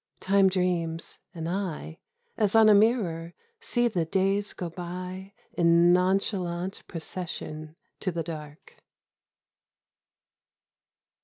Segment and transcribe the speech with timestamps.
[0.19, 1.99] Time dreams, and I,
[2.35, 8.77] As on a mirror, see the days go by In nonchalant procession to the dark.